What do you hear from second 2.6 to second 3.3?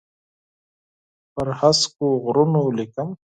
لیکم